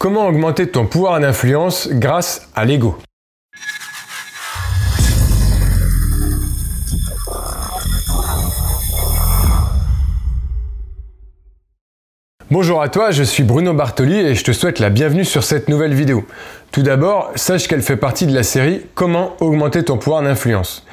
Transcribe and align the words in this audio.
Comment 0.00 0.28
augmenter 0.28 0.66
ton 0.66 0.86
pouvoir 0.86 1.20
d'influence 1.20 1.90
grâce 1.92 2.48
à 2.56 2.64
l'ego 2.64 2.96
Bonjour 12.50 12.80
à 12.80 12.88
toi, 12.88 13.10
je 13.10 13.22
suis 13.22 13.42
Bruno 13.42 13.74
Bartoli 13.74 14.16
et 14.16 14.34
je 14.34 14.42
te 14.42 14.52
souhaite 14.52 14.78
la 14.78 14.88
bienvenue 14.88 15.26
sur 15.26 15.44
cette 15.44 15.68
nouvelle 15.68 15.92
vidéo. 15.92 16.24
Tout 16.72 16.80
d'abord, 16.80 17.30
sache 17.34 17.68
qu'elle 17.68 17.82
fait 17.82 17.98
partie 17.98 18.26
de 18.26 18.34
la 18.34 18.42
série 18.42 18.86
Comment 18.94 19.36
augmenter 19.40 19.84
ton 19.84 19.98
pouvoir 19.98 20.22
d'influence. 20.22 20.86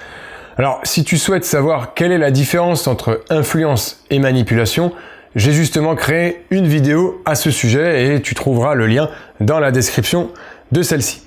Alors, 0.57 0.81
si 0.83 1.05
tu 1.05 1.17
souhaites 1.17 1.45
savoir 1.45 1.93
quelle 1.93 2.11
est 2.11 2.17
la 2.17 2.31
différence 2.31 2.87
entre 2.87 3.23
influence 3.29 4.03
et 4.09 4.19
manipulation, 4.19 4.91
j'ai 5.37 5.53
justement 5.53 5.95
créé 5.95 6.43
une 6.49 6.67
vidéo 6.67 7.21
à 7.25 7.35
ce 7.35 7.51
sujet 7.51 8.15
et 8.15 8.21
tu 8.23 8.33
trouveras 8.33 8.73
le 8.73 8.87
lien 8.87 9.07
dans 9.39 9.59
la 9.59 9.71
description 9.71 10.31
de 10.71 10.81
celle-ci. 10.81 11.21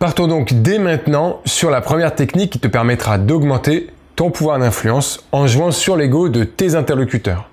Partons 0.00 0.26
donc 0.26 0.52
dès 0.52 0.80
maintenant 0.80 1.40
sur 1.44 1.70
la 1.70 1.80
première 1.80 2.16
technique 2.16 2.50
qui 2.50 2.58
te 2.58 2.66
permettra 2.66 3.18
d'augmenter 3.18 3.90
ton 4.16 4.32
pouvoir 4.32 4.58
d'influence 4.58 5.24
en 5.30 5.46
jouant 5.46 5.70
sur 5.70 5.96
l'ego 5.96 6.28
de 6.28 6.42
tes 6.42 6.74
interlocuteurs. 6.74 7.48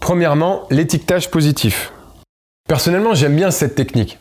Premièrement, 0.00 0.62
l'étiquetage 0.70 1.30
positif. 1.30 1.92
Personnellement, 2.66 3.14
j'aime 3.14 3.36
bien 3.36 3.50
cette 3.50 3.74
technique. 3.74 4.18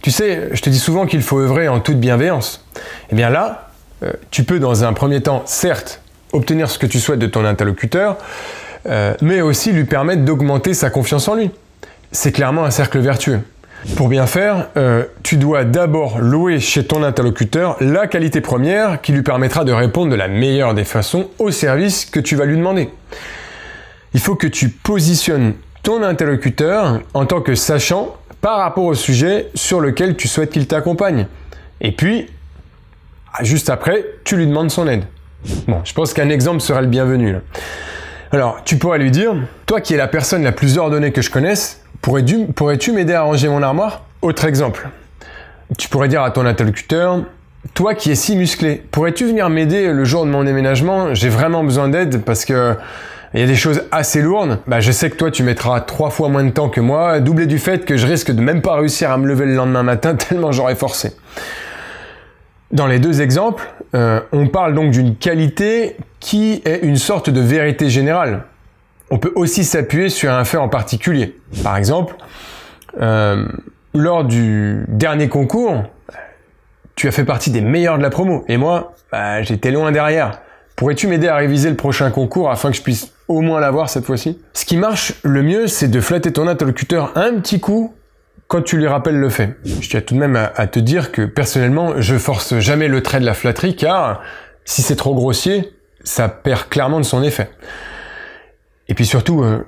Tu 0.00 0.12
sais, 0.12 0.50
je 0.52 0.62
te 0.62 0.70
dis 0.70 0.78
souvent 0.78 1.06
qu'il 1.06 1.22
faut 1.22 1.38
œuvrer 1.38 1.66
en 1.66 1.80
toute 1.80 1.98
bienveillance. 1.98 2.64
Et 2.76 2.80
eh 3.12 3.16
bien 3.16 3.30
là, 3.30 3.71
euh, 4.02 4.12
tu 4.30 4.44
peux 4.44 4.58
dans 4.58 4.84
un 4.84 4.92
premier 4.92 5.20
temps, 5.20 5.42
certes, 5.46 6.00
obtenir 6.32 6.70
ce 6.70 6.78
que 6.78 6.86
tu 6.86 6.98
souhaites 6.98 7.18
de 7.18 7.26
ton 7.26 7.44
interlocuteur, 7.44 8.16
euh, 8.86 9.14
mais 9.20 9.40
aussi 9.40 9.72
lui 9.72 9.84
permettre 9.84 10.24
d'augmenter 10.24 10.74
sa 10.74 10.90
confiance 10.90 11.28
en 11.28 11.36
lui. 11.36 11.50
C'est 12.10 12.32
clairement 12.32 12.64
un 12.64 12.70
cercle 12.70 12.98
vertueux. 12.98 13.40
Pour 13.96 14.08
bien 14.08 14.26
faire, 14.26 14.68
euh, 14.76 15.04
tu 15.22 15.36
dois 15.36 15.64
d'abord 15.64 16.20
louer 16.20 16.60
chez 16.60 16.84
ton 16.84 17.02
interlocuteur 17.02 17.76
la 17.80 18.06
qualité 18.06 18.40
première 18.40 19.00
qui 19.00 19.12
lui 19.12 19.22
permettra 19.22 19.64
de 19.64 19.72
répondre 19.72 20.10
de 20.10 20.16
la 20.16 20.28
meilleure 20.28 20.74
des 20.74 20.84
façons 20.84 21.28
au 21.38 21.50
service 21.50 22.04
que 22.04 22.20
tu 22.20 22.36
vas 22.36 22.44
lui 22.44 22.56
demander. 22.56 22.90
Il 24.14 24.20
faut 24.20 24.36
que 24.36 24.46
tu 24.46 24.68
positionnes 24.68 25.54
ton 25.82 26.02
interlocuteur 26.02 27.00
en 27.12 27.26
tant 27.26 27.40
que 27.40 27.56
sachant 27.56 28.16
par 28.40 28.58
rapport 28.58 28.84
au 28.84 28.94
sujet 28.94 29.48
sur 29.54 29.80
lequel 29.80 30.16
tu 30.16 30.28
souhaites 30.28 30.50
qu'il 30.50 30.66
t'accompagne. 30.66 31.26
Et 31.80 31.92
puis, 31.92 32.28
juste 33.40 33.70
après, 33.70 34.04
tu 34.24 34.36
lui 34.36 34.46
demandes 34.46 34.70
son 34.70 34.86
aide. 34.88 35.04
Bon, 35.66 35.80
je 35.84 35.92
pense 35.92 36.12
qu'un 36.12 36.28
exemple 36.28 36.60
serait 36.60 36.82
le 36.82 36.88
bienvenu. 36.88 37.36
Alors, 38.30 38.62
tu 38.64 38.76
pourrais 38.76 38.98
lui 38.98 39.10
dire, 39.10 39.34
toi 39.66 39.80
qui 39.80 39.94
es 39.94 39.96
la 39.96 40.08
personne 40.08 40.42
la 40.42 40.52
plus 40.52 40.78
ordonnée 40.78 41.12
que 41.12 41.22
je 41.22 41.30
connaisse, 41.30 41.82
pourrais-tu 42.00 42.92
m'aider 42.92 43.14
à 43.14 43.22
ranger 43.22 43.48
mon 43.48 43.62
armoire? 43.62 44.04
Autre 44.22 44.44
exemple. 44.44 44.88
Tu 45.78 45.88
pourrais 45.88 46.08
dire 46.08 46.22
à 46.22 46.30
ton 46.30 46.46
interlocuteur, 46.46 47.22
toi 47.74 47.94
qui 47.94 48.10
es 48.10 48.14
si 48.14 48.36
musclé, 48.36 48.82
pourrais-tu 48.90 49.26
venir 49.26 49.48
m'aider 49.48 49.92
le 49.92 50.04
jour 50.04 50.24
de 50.24 50.30
mon 50.30 50.44
déménagement? 50.44 51.14
J'ai 51.14 51.28
vraiment 51.28 51.64
besoin 51.64 51.88
d'aide 51.88 52.22
parce 52.22 52.44
que 52.44 52.76
il 53.34 53.40
y 53.40 53.42
a 53.42 53.46
des 53.46 53.56
choses 53.56 53.82
assez 53.90 54.20
lourdes. 54.20 54.58
Bah, 54.66 54.80
je 54.80 54.92
sais 54.92 55.08
que 55.08 55.16
toi, 55.16 55.30
tu 55.30 55.42
mettras 55.42 55.80
trois 55.80 56.10
fois 56.10 56.28
moins 56.28 56.44
de 56.44 56.50
temps 56.50 56.68
que 56.68 56.82
moi, 56.82 57.18
doublé 57.20 57.46
du 57.46 57.58
fait 57.58 57.86
que 57.86 57.96
je 57.96 58.06
risque 58.06 58.30
de 58.30 58.40
même 58.42 58.60
pas 58.60 58.76
réussir 58.76 59.10
à 59.10 59.16
me 59.16 59.26
lever 59.26 59.46
le 59.46 59.54
lendemain 59.54 59.82
matin 59.82 60.14
tellement 60.16 60.52
j'aurais 60.52 60.74
forcé. 60.74 61.12
Dans 62.72 62.86
les 62.86 62.98
deux 62.98 63.20
exemples, 63.20 63.70
euh, 63.94 64.20
on 64.32 64.48
parle 64.48 64.74
donc 64.74 64.92
d'une 64.92 65.14
qualité 65.16 65.96
qui 66.20 66.62
est 66.64 66.80
une 66.82 66.96
sorte 66.96 67.28
de 67.28 67.40
vérité 67.40 67.90
générale. 67.90 68.44
On 69.10 69.18
peut 69.18 69.32
aussi 69.34 69.64
s'appuyer 69.64 70.08
sur 70.08 70.32
un 70.32 70.44
fait 70.44 70.56
en 70.56 70.70
particulier. 70.70 71.36
Par 71.62 71.76
exemple, 71.76 72.14
euh, 72.98 73.46
lors 73.94 74.24
du 74.24 74.86
dernier 74.88 75.28
concours, 75.28 75.84
tu 76.94 77.08
as 77.08 77.12
fait 77.12 77.24
partie 77.24 77.50
des 77.50 77.60
meilleurs 77.60 77.98
de 77.98 78.02
la 78.02 78.10
promo, 78.10 78.44
et 78.48 78.56
moi, 78.56 78.94
bah, 79.10 79.42
j'étais 79.42 79.70
loin 79.70 79.92
derrière. 79.92 80.40
Pourrais-tu 80.74 81.08
m'aider 81.08 81.28
à 81.28 81.36
réviser 81.36 81.68
le 81.68 81.76
prochain 81.76 82.10
concours 82.10 82.50
afin 82.50 82.70
que 82.70 82.76
je 82.76 82.82
puisse 82.82 83.12
au 83.28 83.42
moins 83.42 83.60
l'avoir 83.60 83.90
cette 83.90 84.06
fois-ci? 84.06 84.40
Ce 84.54 84.64
qui 84.64 84.78
marche 84.78 85.12
le 85.22 85.42
mieux, 85.42 85.66
c'est 85.66 85.88
de 85.88 86.00
flatter 86.00 86.32
ton 86.32 86.48
interlocuteur 86.48 87.12
un 87.16 87.34
petit 87.34 87.60
coup 87.60 87.94
quand 88.52 88.60
tu 88.60 88.76
lui 88.76 88.86
rappelles 88.86 89.16
le 89.16 89.30
fait. 89.30 89.56
Je 89.64 89.88
tiens 89.88 90.02
tout 90.02 90.12
de 90.12 90.20
même 90.20 90.36
à, 90.36 90.66
te 90.66 90.78
dire 90.78 91.10
que 91.10 91.22
personnellement, 91.22 91.94
je 92.02 92.18
force 92.18 92.58
jamais 92.58 92.86
le 92.86 93.02
trait 93.02 93.18
de 93.18 93.24
la 93.24 93.32
flatterie 93.32 93.76
car 93.76 94.20
si 94.66 94.82
c'est 94.82 94.94
trop 94.94 95.14
grossier, 95.14 95.72
ça 96.04 96.28
perd 96.28 96.68
clairement 96.68 97.00
de 97.00 97.04
son 97.06 97.22
effet. 97.22 97.48
Et 98.88 98.94
puis 98.94 99.06
surtout, 99.06 99.42
euh, 99.42 99.66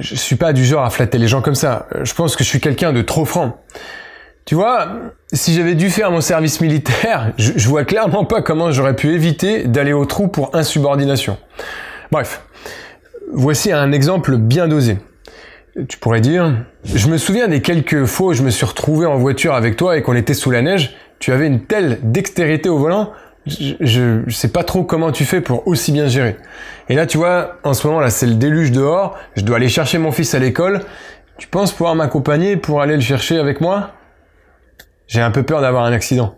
je 0.00 0.14
suis 0.16 0.36
pas 0.36 0.52
du 0.52 0.66
genre 0.66 0.84
à 0.84 0.90
flatter 0.90 1.16
les 1.16 1.28
gens 1.28 1.40
comme 1.40 1.54
ça. 1.54 1.86
Je 2.02 2.12
pense 2.12 2.36
que 2.36 2.44
je 2.44 2.48
suis 2.50 2.60
quelqu'un 2.60 2.92
de 2.92 3.00
trop 3.00 3.24
franc. 3.24 3.58
Tu 4.44 4.54
vois, 4.54 4.86
si 5.32 5.54
j'avais 5.54 5.74
dû 5.74 5.88
faire 5.88 6.10
mon 6.10 6.20
service 6.20 6.60
militaire, 6.60 7.32
je, 7.38 7.52
je 7.56 7.68
vois 7.70 7.86
clairement 7.86 8.26
pas 8.26 8.42
comment 8.42 8.70
j'aurais 8.70 8.96
pu 8.96 9.14
éviter 9.14 9.64
d'aller 9.64 9.94
au 9.94 10.04
trou 10.04 10.28
pour 10.28 10.54
insubordination. 10.54 11.38
Bref, 12.12 12.42
voici 13.32 13.72
un 13.72 13.92
exemple 13.92 14.36
bien 14.36 14.68
dosé 14.68 14.98
tu 15.88 15.98
pourrais 15.98 16.20
dire. 16.20 16.54
Je 16.84 17.08
me 17.08 17.18
souviens 17.18 17.48
des 17.48 17.60
quelques 17.60 18.06
fois 18.06 18.28
où 18.28 18.32
je 18.32 18.42
me 18.42 18.50
suis 18.50 18.64
retrouvé 18.64 19.06
en 19.06 19.16
voiture 19.16 19.54
avec 19.54 19.76
toi 19.76 19.96
et 19.96 20.02
qu'on 20.02 20.14
était 20.14 20.34
sous 20.34 20.50
la 20.50 20.62
neige. 20.62 20.96
Tu 21.18 21.32
avais 21.32 21.46
une 21.46 21.64
telle 21.64 21.98
dextérité 22.02 22.68
au 22.68 22.78
volant. 22.78 23.12
Je, 23.46 23.74
je, 23.80 24.30
sais 24.30 24.48
pas 24.48 24.64
trop 24.64 24.82
comment 24.82 25.12
tu 25.12 25.24
fais 25.24 25.40
pour 25.40 25.68
aussi 25.68 25.92
bien 25.92 26.08
gérer. 26.08 26.36
Et 26.88 26.94
là, 26.94 27.06
tu 27.06 27.16
vois, 27.16 27.58
en 27.62 27.74
ce 27.74 27.86
moment, 27.86 28.00
là, 28.00 28.10
c'est 28.10 28.26
le 28.26 28.34
déluge 28.34 28.72
dehors. 28.72 29.16
Je 29.36 29.42
dois 29.42 29.56
aller 29.56 29.68
chercher 29.68 29.98
mon 29.98 30.10
fils 30.10 30.34
à 30.34 30.38
l'école. 30.38 30.80
Tu 31.38 31.46
penses 31.46 31.72
pouvoir 31.72 31.94
m'accompagner 31.94 32.56
pour 32.56 32.80
aller 32.80 32.94
le 32.94 33.02
chercher 33.02 33.38
avec 33.38 33.60
moi? 33.60 33.92
J'ai 35.06 35.20
un 35.20 35.30
peu 35.30 35.44
peur 35.44 35.60
d'avoir 35.60 35.84
un 35.84 35.92
accident. 35.92 36.36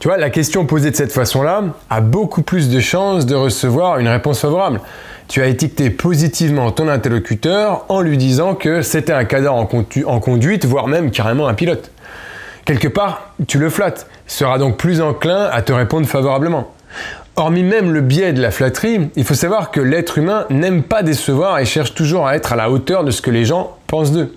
Tu 0.00 0.08
vois, 0.08 0.16
la 0.16 0.30
question 0.30 0.64
posée 0.64 0.90
de 0.90 0.96
cette 0.96 1.12
façon-là 1.12 1.64
a 1.90 2.00
beaucoup 2.00 2.42
plus 2.42 2.70
de 2.70 2.80
chances 2.80 3.26
de 3.26 3.34
recevoir 3.34 3.98
une 3.98 4.08
réponse 4.08 4.40
favorable 4.40 4.80
tu 5.28 5.42
as 5.42 5.46
étiqueté 5.46 5.90
positivement 5.90 6.70
ton 6.70 6.88
interlocuteur 6.88 7.84
en 7.90 8.00
lui 8.00 8.16
disant 8.16 8.54
que 8.54 8.80
c'était 8.80 9.12
un 9.12 9.26
cadre 9.26 9.52
en, 9.52 9.66
conduite, 9.66 10.64
voire 10.64 10.88
même 10.88 11.10
carrément 11.10 11.46
un 11.48 11.54
pilote. 11.54 11.90
Quelque 12.64 12.88
part, 12.88 13.34
tu 13.46 13.58
le 13.58 13.68
flattes, 13.68 14.06
sera 14.26 14.58
donc 14.58 14.78
plus 14.78 15.02
enclin 15.02 15.48
à 15.52 15.60
te 15.60 15.72
répondre 15.72 16.06
favorablement. 16.06 16.72
Hormis 17.36 17.62
même 17.62 17.92
le 17.92 18.00
biais 18.00 18.32
de 18.32 18.40
la 18.40 18.50
flatterie, 18.50 19.10
il 19.16 19.24
faut 19.24 19.34
savoir 19.34 19.70
que 19.70 19.80
l'être 19.80 20.18
humain 20.18 20.46
n'aime 20.48 20.82
pas 20.82 21.02
décevoir 21.02 21.58
et 21.58 21.66
cherche 21.66 21.94
toujours 21.94 22.26
à 22.26 22.34
être 22.34 22.54
à 22.54 22.56
la 22.56 22.70
hauteur 22.70 23.04
de 23.04 23.10
ce 23.10 23.22
que 23.22 23.30
les 23.30 23.44
gens 23.44 23.76
pensent 23.86 24.12
d'eux. 24.12 24.34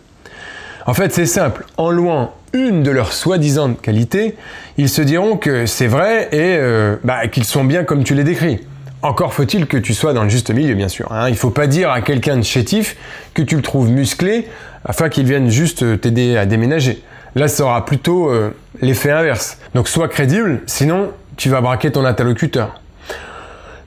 En 0.86 0.94
fait, 0.94 1.14
c'est 1.14 1.26
simple, 1.26 1.66
en 1.78 1.90
louant 1.90 2.34
une 2.54 2.84
de 2.84 2.92
leurs 2.92 3.14
soi-disant 3.14 3.74
qualités, 3.74 4.36
ils 4.78 4.90
se 4.90 5.02
diront 5.02 5.38
que 5.38 5.66
c'est 5.66 5.88
vrai 5.88 6.30
et 6.32 6.58
euh, 6.58 6.98
bah, 7.04 7.28
qu'ils 7.28 7.46
sont 7.46 7.64
bien 7.64 7.84
comme 7.84 8.04
tu 8.04 8.14
les 8.16 8.24
décris. 8.24 8.60
Encore 9.02 9.34
faut-il 9.34 9.66
que 9.66 9.78
tu 9.78 9.94
sois 9.94 10.14
dans 10.14 10.24
le 10.24 10.30
juste 10.30 10.52
milieu, 10.52 10.76
bien 10.76 10.88
sûr. 10.88 11.12
Hein. 11.12 11.28
Il 11.28 11.32
ne 11.32 11.38
faut 11.38 11.50
pas 11.50 11.68
dire 11.68 11.90
à 11.90 12.02
quelqu'un 12.02 12.38
de 12.38 12.44
chétif 12.44 12.98
que 13.34 13.42
tu 13.42 13.56
le 13.56 13.62
trouves 13.62 13.90
musclé 13.90 14.48
afin 14.86 15.10
qu'il 15.10 15.26
vienne 15.26 15.50
juste 15.50 16.02
t'aider 16.02 16.38
à 16.38 16.46
déménager. 16.46 17.02
Là, 17.36 17.48
ça 17.48 17.64
aura 17.64 17.86
plutôt 17.86 18.30
euh, 18.30 18.54
l'effet 18.82 19.12
inverse. 19.12 19.58
Donc 19.74 19.88
sois 19.88 20.08
crédible, 20.08 20.62
sinon 20.66 21.12
tu 21.38 21.50
vas 21.50 21.62
braquer 21.62 21.92
ton 21.92 22.06
interlocuteur. 22.06 22.82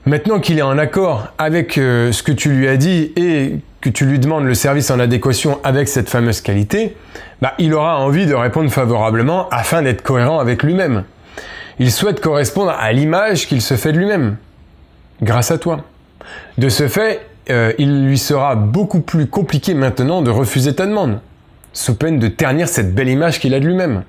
Maintenant 0.05 0.39
qu'il 0.39 0.59
est 0.59 0.63
en 0.63 0.77
accord 0.77 1.29
avec 1.37 1.77
euh, 1.77 2.11
ce 2.11 2.21
que 2.21 2.31
tu 2.31 2.49
lui 2.49 2.67
as 2.67 2.77
dit 2.77 3.11
et 3.15 3.57
que 3.85 3.89
tu 3.91 4.07
lui 4.07 4.17
demandes 4.17 4.45
le 4.45 4.55
service 4.55 4.89
en 4.89 4.99
adéquation 4.99 5.59
avec 5.63 5.87
cette 5.87 6.09
fameuse 6.09 6.41
qualité, 6.41 6.97
bah, 7.39 7.53
il 7.59 7.71
aura 7.75 7.99
envie 7.99 8.25
de 8.25 8.33
répondre 8.33 8.71
favorablement 8.71 9.47
afin 9.49 9.83
d'être 9.83 10.01
cohérent 10.01 10.39
avec 10.39 10.63
lui-même. 10.63 11.03
Il 11.77 11.91
souhaite 11.91 12.19
correspondre 12.19 12.71
à 12.71 12.91
l'image 12.91 13.47
qu'il 13.47 13.61
se 13.61 13.75
fait 13.75 13.91
de 13.91 13.99
lui-même 13.99 14.37
grâce 15.21 15.51
à 15.51 15.59
toi. 15.59 15.81
De 16.57 16.67
ce 16.67 16.87
fait, 16.87 17.27
euh, 17.51 17.73
il 17.77 18.07
lui 18.07 18.17
sera 18.17 18.55
beaucoup 18.55 19.01
plus 19.01 19.27
compliqué 19.27 19.75
maintenant 19.75 20.23
de 20.23 20.31
refuser 20.31 20.73
ta 20.73 20.87
demande, 20.87 21.19
sous 21.71 21.93
peine 21.93 22.17
de 22.17 22.27
ternir 22.27 22.67
cette 22.67 22.95
belle 22.95 23.09
image 23.09 23.39
qu'il 23.39 23.53
a 23.53 23.59
de 23.59 23.67
lui-même. 23.67 24.01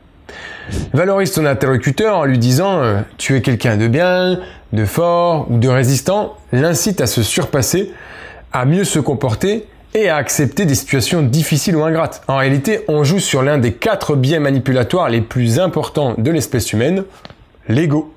Valorise 0.94 1.32
ton 1.32 1.44
interlocuteur 1.44 2.16
en 2.16 2.24
lui 2.24 2.38
disant 2.38 2.78
euh, 2.78 3.00
tu 3.18 3.36
es 3.36 3.42
quelqu'un 3.42 3.76
de 3.76 3.88
bien, 3.88 4.40
de 4.72 4.84
fort 4.86 5.48
ou 5.50 5.58
de 5.58 5.68
résistant, 5.68 6.38
l'incite 6.50 7.02
à 7.02 7.06
se 7.06 7.22
surpasser, 7.22 7.92
à 8.54 8.64
mieux 8.64 8.84
se 8.84 8.98
comporter 8.98 9.66
et 9.96 10.10
à 10.10 10.16
accepter 10.16 10.66
des 10.66 10.74
situations 10.74 11.22
difficiles 11.22 11.74
ou 11.74 11.82
ingrates. 11.82 12.22
En 12.28 12.36
réalité, 12.36 12.80
on 12.86 13.02
joue 13.02 13.18
sur 13.18 13.42
l'un 13.42 13.56
des 13.56 13.72
quatre 13.72 14.14
biais 14.14 14.38
manipulatoires 14.38 15.08
les 15.08 15.22
plus 15.22 15.58
importants 15.58 16.14
de 16.18 16.30
l'espèce 16.30 16.74
humaine, 16.74 17.04
l'ego. 17.66 18.12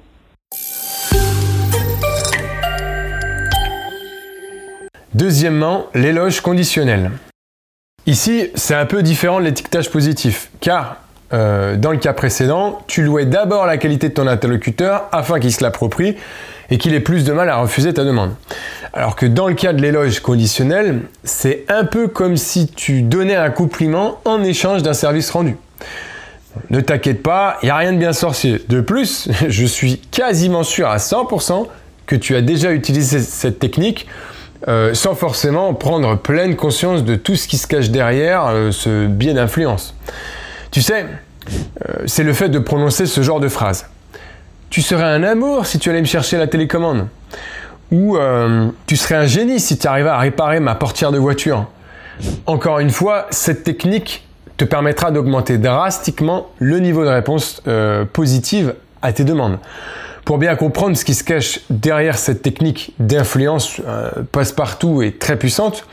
Deuxièmement, 5.13 5.87
l'éloge 5.95 6.41
conditionnel. 6.41 7.11
Ici, 8.05 8.49
c'est 8.55 8.75
un 8.75 8.85
peu 8.85 9.01
différent 9.01 9.39
de 9.39 9.45
l'étiquetage 9.45 9.89
positif, 9.89 10.51
car 10.59 10.97
euh, 11.31 11.77
dans 11.77 11.91
le 11.91 11.97
cas 11.97 12.11
précédent, 12.11 12.79
tu 12.87 13.03
louais 13.03 13.25
d'abord 13.25 13.65
la 13.65 13.77
qualité 13.77 14.09
de 14.09 14.13
ton 14.13 14.27
interlocuteur 14.27 15.07
afin 15.13 15.39
qu'il 15.39 15.53
se 15.53 15.63
l'approprie 15.63 16.17
et 16.71 16.77
qu'il 16.77 16.93
ait 16.93 16.99
plus 16.99 17.23
de 17.23 17.33
mal 17.33 17.49
à 17.49 17.57
refuser 17.57 17.93
ta 17.93 18.03
demande. 18.03 18.31
Alors 18.93 19.15
que 19.15 19.25
dans 19.25 19.47
le 19.47 19.53
cas 19.53 19.73
de 19.73 19.81
l'éloge 19.81 20.19
conditionnel, 20.19 21.01
c'est 21.23 21.65
un 21.69 21.85
peu 21.85 22.07
comme 22.07 22.37
si 22.37 22.67
tu 22.67 23.01
donnais 23.01 23.35
un 23.35 23.49
compliment 23.49 24.19
en 24.25 24.43
échange 24.43 24.83
d'un 24.83 24.93
service 24.93 25.29
rendu. 25.29 25.55
Ne 26.69 26.81
t'inquiète 26.81 27.23
pas, 27.23 27.57
il 27.61 27.67
n'y 27.67 27.71
a 27.71 27.77
rien 27.77 27.93
de 27.93 27.97
bien 27.97 28.13
sorcier. 28.13 28.61
De 28.67 28.81
plus, 28.81 29.29
je 29.47 29.65
suis 29.65 29.97
quasiment 30.11 30.63
sûr 30.63 30.87
à 30.87 30.97
100% 30.97 31.67
que 32.05 32.15
tu 32.15 32.35
as 32.35 32.41
déjà 32.41 32.71
utilisé 32.71 33.19
cette 33.19 33.59
technique 33.59 34.07
euh, 34.67 34.93
sans 34.93 35.15
forcément 35.15 35.73
prendre 35.73 36.17
pleine 36.17 36.55
conscience 36.55 37.05
de 37.05 37.15
tout 37.15 37.35
ce 37.35 37.47
qui 37.47 37.57
se 37.57 37.65
cache 37.65 37.91
derrière 37.91 38.47
euh, 38.47 38.71
ce 38.71 39.07
biais 39.07 39.33
d'influence. 39.33 39.95
Tu 40.71 40.81
sais, 40.81 41.05
euh, 41.87 41.93
c'est 42.07 42.23
le 42.23 42.33
fait 42.33 42.49
de 42.49 42.59
prononcer 42.59 43.05
ce 43.05 43.21
genre 43.21 43.39
de 43.39 43.47
phrase. 43.47 43.85
Tu 44.69 44.81
serais 44.81 45.03
un 45.03 45.23
amour 45.23 45.65
si 45.65 45.79
tu 45.79 45.89
allais 45.89 46.01
me 46.01 46.05
chercher 46.05 46.37
la 46.37 46.47
télécommande. 46.47 47.07
Ou 47.91 48.17
tu 48.85 48.95
serais 48.95 49.15
un 49.15 49.25
génie 49.25 49.59
si 49.59 49.77
tu 49.77 49.87
arrivais 49.87 50.09
à 50.09 50.19
réparer 50.19 50.59
ma 50.59 50.75
portière 50.75 51.11
de 51.11 51.17
voiture. 51.17 51.65
Encore 52.45 52.79
une 52.79 52.91
fois, 52.91 53.25
cette 53.31 53.63
technique 53.63 54.27
te 54.57 54.65
permettra 54.65 55.09
d'augmenter 55.09 55.57
drastiquement 55.57 56.47
le 56.59 56.79
niveau 56.79 57.03
de 57.03 57.09
réponse 57.09 57.63
positive 58.13 58.75
à 59.01 59.11
tes 59.11 59.23
demandes. 59.23 59.57
Pour 60.29 60.37
bien 60.37 60.55
comprendre 60.55 60.95
ce 60.95 61.05
qui 61.05 61.15
se 61.15 61.23
cache 61.23 61.61
derrière 61.71 62.15
cette 62.19 62.43
technique 62.43 62.93
d'influence 62.99 63.81
euh, 63.87 64.11
passe-partout 64.31 65.01
et 65.01 65.13
très 65.13 65.37
puissante, 65.37 65.87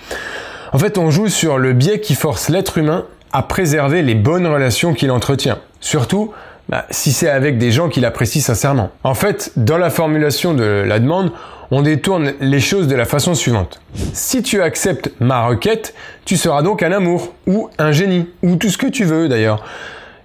en 0.75 0.79
fait 0.79 0.99
on 0.99 1.11
joue 1.11 1.29
sur 1.29 1.57
le 1.57 1.73
biais 1.73 2.01
qui 2.01 2.15
force 2.15 2.51
l'être 2.51 2.77
humain 2.77 3.07
à 3.33 3.43
préserver 3.43 4.03
les 4.03 4.15
bonnes 4.15 4.47
relations 4.47 4.93
qu'il 4.93 5.11
entretient. 5.11 5.57
Surtout 5.81 6.35
bah, 6.69 6.87
si 6.91 7.13
c'est 7.13 7.29
avec 7.29 7.59
des 7.59 7.71
gens 7.71 7.89
qu'il 7.89 8.05
apprécie 8.05 8.41
sincèrement. 8.41 8.91
En 9.05 9.15
fait, 9.15 9.53
dans 9.57 9.79
la 9.79 9.91
formulation 9.91 10.55
de 10.55 10.85
la 10.87 10.99
demande, 10.99 11.33
on 11.71 11.83
détourne 11.83 12.33
les 12.41 12.61
choses 12.61 12.89
de 12.89 12.95
la 12.95 13.05
façon 13.05 13.35
suivante. 13.35 13.81
Si 14.13 14.43
tu 14.43 14.63
acceptes 14.63 15.11
ma 15.21 15.47
requête, 15.47 15.95
tu 16.25 16.37
seras 16.37 16.63
donc 16.63 16.83
un 16.83 16.93
amour, 16.93 17.35
ou 17.47 17.69
un 17.79 17.93
génie, 17.93 18.29
ou 18.43 18.57
tout 18.57 18.69
ce 18.69 18.79
que 18.79 18.87
tu 18.87 19.05
veux 19.05 19.29
d'ailleurs. 19.29 19.65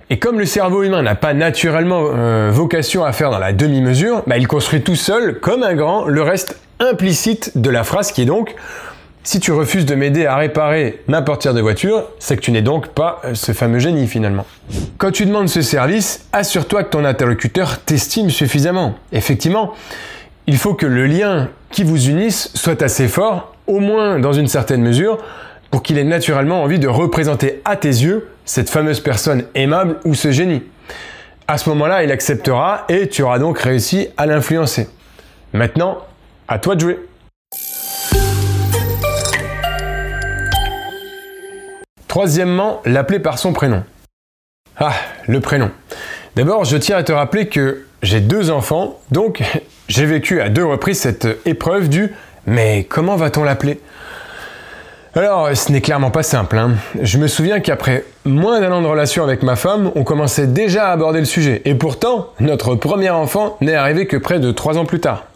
Et 0.10 0.20
comme 0.20 0.40
le 0.40 0.46
cerveau 0.46 0.84
humain 0.84 1.02
n'a 1.02 1.16
pas 1.16 1.34
naturellement 1.34 2.04
euh, 2.14 2.50
vocation 2.52 3.06
à 3.06 3.14
faire 3.14 3.32
dans 3.32 3.40
la 3.40 3.54
demi-mesure, 3.54 4.24
bah, 4.28 4.38
il 4.38 4.48
construit 4.48 4.82
tout 4.82 4.96
seul, 4.96 5.40
comme 5.40 5.64
un 5.64 5.74
grand, 5.74 6.06
le 6.06 6.22
reste 6.22 6.60
implicite 6.80 7.58
de 7.58 7.70
la 7.70 7.84
phrase 7.84 8.12
qui 8.12 8.24
est 8.24 8.26
donc 8.26 8.56
si 9.24 9.40
tu 9.40 9.52
refuses 9.52 9.86
de 9.86 9.94
m'aider 9.94 10.26
à 10.26 10.36
réparer 10.36 11.02
ma 11.08 11.22
portière 11.22 11.54
de 11.54 11.62
voiture, 11.62 12.06
c'est 12.20 12.36
que 12.36 12.42
tu 12.42 12.52
n'es 12.52 12.62
donc 12.62 12.88
pas 12.88 13.22
euh, 13.24 13.36
ce 13.36 13.52
fameux 13.52 13.80
génie 13.80 14.08
finalement. 14.08 14.46
Quand 14.98 15.12
tu 15.12 15.26
demandes 15.26 15.50
ce 15.50 15.62
service, 15.62 16.26
assure-toi 16.34 16.84
que 16.84 16.90
ton 16.90 17.06
interlocuteur 17.06 17.80
t'estime 17.82 18.30
suffisamment. 18.30 18.96
Effectivement, 19.12 19.74
il 20.48 20.58
faut 20.58 20.74
que 20.74 20.88
le 20.88 21.06
lien 21.06 21.50
qui 21.70 21.84
vous 21.84 22.10
unisse 22.10 22.52
soit 22.56 22.82
assez 22.82 23.08
fort, 23.08 23.56
au 23.68 23.80
moins 23.80 24.20
dans 24.20 24.34
une 24.34 24.48
certaine 24.48 24.82
mesure, 24.82 25.20
pour 25.70 25.84
qu'il 25.84 25.98
ait 25.98 26.04
naturellement 26.04 26.64
envie 26.64 26.80
de 26.80 26.88
représenter 26.88 27.62
à 27.64 27.76
tes 27.76 27.88
yeux 27.88 28.28
cette 28.44 28.70
fameuse 28.70 29.00
personne 29.00 29.46
aimable 29.56 30.00
ou 30.04 30.16
ce 30.16 30.32
génie. 30.32 30.64
À 31.48 31.58
ce 31.58 31.70
moment-là, 31.70 32.04
il 32.04 32.12
acceptera 32.12 32.86
et 32.90 33.08
tu 33.08 33.22
auras 33.22 33.40
donc 33.40 33.60
réussi 33.60 34.10
à 34.18 34.26
l'influencer. 34.26 34.90
Maintenant, 35.54 36.00
à 36.48 36.60
toi 36.60 36.76
de 36.76 36.82
jouer. 36.82 37.00
Troisièmement, 42.12 42.82
l'appeler 42.84 43.20
par 43.20 43.40
son 43.40 43.54
prénom. 43.54 43.86
Ah, 44.78 44.92
le 45.30 45.40
prénom. 45.40 45.72
D'abord, 46.36 46.66
je 46.66 46.76
tiens 46.76 46.98
à 46.98 47.04
te 47.04 47.14
rappeler 47.14 47.48
que 47.48 47.86
j'ai 48.04 48.20
deux 48.20 48.52
enfants, 48.52 49.00
donc 49.12 49.42
j'ai 49.88 50.06
vécu 50.06 50.42
à 50.42 50.50
deux 50.50 50.66
reprises 50.66 51.00
cette 51.00 51.26
épreuve 51.46 51.88
du 51.88 52.14
mais 52.46 52.84
comment 52.84 53.16
va-t-on 53.16 53.46
l'appeler? 53.46 53.80
Alors, 55.16 55.56
ce 55.56 55.72
n'est 55.72 55.80
clairement 55.80 56.12
pas 56.12 56.22
simple. 56.22 56.58
Hein. 56.58 56.72
Je 57.02 57.18
me 57.18 57.28
souviens 57.28 57.62
qu'après 57.62 58.04
moins 58.26 58.60
d'un 58.60 58.74
an 58.74 58.82
de 58.82 58.88
relation 58.88 59.24
avec 59.24 59.42
ma 59.42 59.56
femme, 59.56 59.90
on 59.96 60.04
commençait 60.04 60.48
déjà 60.48 60.90
à 60.90 60.92
aborder 60.92 61.20
le 61.20 61.26
sujet. 61.26 61.62
Et 61.64 61.76
pourtant, 61.76 62.28
notre 62.42 62.76
premier 62.76 63.10
enfant 63.10 63.56
n'est 63.62 63.76
arrivé 63.76 64.06
que 64.06 64.18
près 64.18 64.42
de 64.42 64.52
trois 64.52 64.78
ans 64.78 64.86
plus 64.86 65.00
tard. 65.00 65.28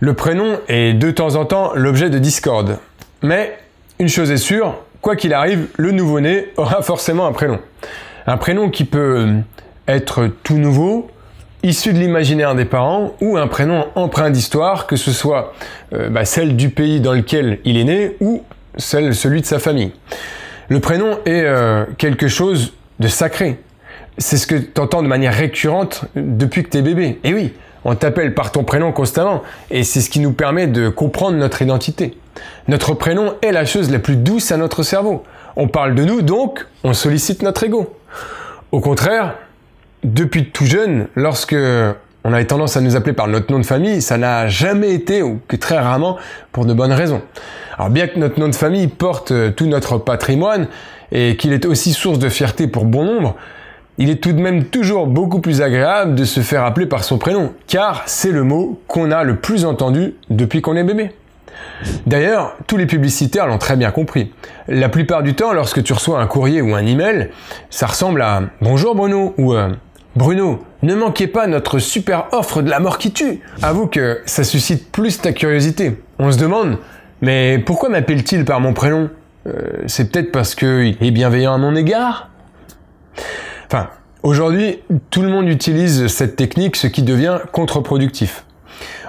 Le 0.00 0.14
prénom 0.14 0.58
est 0.66 0.94
de 0.94 1.12
temps 1.12 1.36
en 1.36 1.44
temps 1.44 1.70
l'objet 1.76 2.10
de 2.10 2.18
discorde. 2.18 2.78
Mais 3.22 3.56
une 4.00 4.08
chose 4.08 4.32
est 4.32 4.36
sûre, 4.36 4.74
quoi 5.00 5.16
qu'il 5.16 5.34
arrive, 5.34 5.68
le 5.76 5.92
nouveau-né 5.92 6.48
aura 6.56 6.82
forcément 6.82 7.26
un 7.26 7.32
prénom. 7.32 7.58
Un 8.26 8.36
prénom 8.36 8.70
qui 8.70 8.84
peut 8.84 9.26
être 9.88 10.28
tout 10.42 10.58
nouveau, 10.58 11.10
issu 11.62 11.92
de 11.92 11.98
l'imaginaire 11.98 12.54
des 12.54 12.64
parents, 12.64 13.14
ou 13.20 13.36
un 13.36 13.46
prénom 13.46 13.86
empreint 13.94 14.30
d'histoire, 14.30 14.86
que 14.86 14.96
ce 14.96 15.12
soit 15.12 15.52
euh, 15.92 16.08
bah, 16.08 16.24
celle 16.24 16.56
du 16.56 16.70
pays 16.70 17.00
dans 17.00 17.12
lequel 17.12 17.58
il 17.64 17.76
est 17.76 17.84
né, 17.84 18.16
ou 18.20 18.42
celle, 18.76 19.14
celui 19.14 19.40
de 19.40 19.46
sa 19.46 19.58
famille. 19.58 19.92
Le 20.68 20.80
prénom 20.80 21.18
est 21.26 21.42
euh, 21.44 21.84
quelque 21.98 22.28
chose 22.28 22.74
de 23.00 23.08
sacré. 23.08 23.58
C'est 24.18 24.36
ce 24.36 24.46
que 24.46 24.54
tu 24.54 24.80
entends 24.80 25.02
de 25.02 25.08
manière 25.08 25.34
récurrente 25.34 26.04
depuis 26.14 26.62
que 26.62 26.70
tu 26.70 26.78
es 26.78 26.82
bébé. 26.82 27.18
Et 27.24 27.34
oui, 27.34 27.52
on 27.84 27.94
t'appelle 27.94 28.34
par 28.34 28.52
ton 28.52 28.64
prénom 28.64 28.92
constamment, 28.92 29.42
et 29.70 29.82
c'est 29.82 30.00
ce 30.00 30.10
qui 30.10 30.20
nous 30.20 30.32
permet 30.32 30.66
de 30.66 30.88
comprendre 30.88 31.36
notre 31.36 31.62
identité. 31.62 32.16
Notre 32.68 32.94
prénom 32.94 33.34
est 33.42 33.52
la 33.52 33.64
chose 33.64 33.90
la 33.90 33.98
plus 33.98 34.16
douce 34.16 34.52
à 34.52 34.56
notre 34.56 34.82
cerveau. 34.82 35.24
On 35.56 35.68
parle 35.68 35.94
de 35.94 36.04
nous, 36.04 36.22
donc 36.22 36.66
on 36.84 36.92
sollicite 36.92 37.42
notre 37.42 37.64
ego. 37.64 37.94
Au 38.72 38.80
contraire, 38.80 39.34
depuis 40.04 40.50
tout 40.50 40.64
jeune, 40.64 41.08
lorsque 41.16 41.56
on 42.24 42.32
avait 42.32 42.44
tendance 42.44 42.76
à 42.76 42.80
nous 42.80 42.96
appeler 42.96 43.14
par 43.14 43.28
notre 43.28 43.50
nom 43.50 43.58
de 43.58 43.66
famille, 43.66 44.02
ça 44.02 44.18
n'a 44.18 44.46
jamais 44.46 44.94
été, 44.94 45.22
ou 45.22 45.40
que 45.48 45.56
très 45.56 45.78
rarement, 45.78 46.18
pour 46.52 46.66
de 46.66 46.74
bonnes 46.74 46.92
raisons. 46.92 47.22
Alors 47.76 47.90
bien 47.90 48.06
que 48.06 48.18
notre 48.18 48.38
nom 48.38 48.48
de 48.48 48.54
famille 48.54 48.88
porte 48.88 49.32
euh, 49.32 49.50
tout 49.50 49.66
notre 49.66 49.98
patrimoine, 49.98 50.68
et 51.12 51.36
qu'il 51.36 51.52
est 51.52 51.66
aussi 51.66 51.92
source 51.92 52.18
de 52.18 52.28
fierté 52.28 52.68
pour 52.68 52.84
bon 52.84 53.04
nombre, 53.04 53.36
il 53.98 54.10
est 54.10 54.22
tout 54.22 54.32
de 54.32 54.40
même 54.40 54.64
toujours 54.64 55.06
beaucoup 55.06 55.40
plus 55.40 55.60
agréable 55.60 56.14
de 56.14 56.24
se 56.24 56.40
faire 56.40 56.64
appeler 56.64 56.86
par 56.86 57.04
son 57.04 57.18
prénom, 57.18 57.52
car 57.66 58.02
c'est 58.06 58.30
le 58.30 58.44
mot 58.44 58.80
qu'on 58.86 59.10
a 59.10 59.24
le 59.24 59.36
plus 59.36 59.64
entendu 59.64 60.14
depuis 60.30 60.62
qu'on 60.62 60.76
est 60.76 60.84
bébé. 60.84 61.10
D'ailleurs, 62.06 62.56
tous 62.66 62.76
les 62.76 62.86
publicitaires 62.86 63.46
l'ont 63.46 63.58
très 63.58 63.76
bien 63.76 63.90
compris. 63.90 64.32
La 64.68 64.88
plupart 64.88 65.22
du 65.22 65.34
temps, 65.34 65.52
lorsque 65.52 65.82
tu 65.82 65.92
reçois 65.92 66.20
un 66.20 66.26
courrier 66.26 66.60
ou 66.60 66.74
un 66.74 66.84
email, 66.84 67.30
ça 67.70 67.86
ressemble 67.86 68.22
à 68.22 68.42
Bonjour 68.60 68.94
Bruno 68.94 69.34
ou 69.38 69.54
euh, 69.54 69.70
Bruno, 70.16 70.64
ne 70.82 70.94
manquez 70.94 71.26
pas 71.26 71.46
notre 71.46 71.78
super 71.78 72.26
offre 72.32 72.62
de 72.62 72.70
la 72.70 72.80
mort 72.80 72.98
qui 72.98 73.12
tue. 73.12 73.40
Avoue 73.62 73.86
que 73.86 74.20
ça 74.26 74.44
suscite 74.44 74.90
plus 74.90 75.20
ta 75.20 75.32
curiosité. 75.32 76.00
On 76.18 76.32
se 76.32 76.38
demande, 76.38 76.78
mais 77.20 77.58
pourquoi 77.58 77.88
m'appelle-t-il 77.88 78.44
par 78.44 78.60
mon 78.60 78.72
prénom? 78.72 79.10
Euh, 79.46 79.82
C'est 79.86 80.10
peut-être 80.10 80.32
parce 80.32 80.54
qu'il 80.54 80.96
est 81.00 81.10
bienveillant 81.10 81.54
à 81.54 81.58
mon 81.58 81.76
égard? 81.76 82.28
Enfin, 83.66 83.88
aujourd'hui, 84.22 84.80
tout 85.10 85.22
le 85.22 85.28
monde 85.28 85.48
utilise 85.48 86.08
cette 86.08 86.36
technique, 86.36 86.76
ce 86.76 86.88
qui 86.88 87.02
devient 87.02 87.38
contre-productif. 87.52 88.44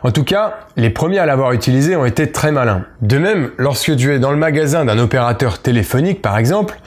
En 0.04 0.12
tout 0.12 0.24
cas, 0.24 0.56
les 0.78 0.90
premiers 0.90 1.20
à 1.20 1.26
l'avoir 1.26 1.54
utilisé 1.54 1.96
ont 1.96 2.06
été 2.06 2.32
très 2.32 2.52
malins. 2.52 2.86
De 3.02 3.18
même, 3.18 3.52
lorsque 3.58 3.96
tu 3.96 4.14
es 4.14 4.20
dans 4.20 4.32
le 4.32 4.38
magasin 4.38 4.86
d'un 4.86 4.98
opérateur 4.98 5.60
téléphonique, 5.60 6.22
par 6.22 6.38
exemple, 6.38 6.80